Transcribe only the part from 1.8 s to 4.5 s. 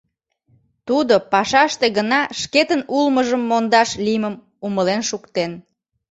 гына шкетын улмыжым мондаш лиймым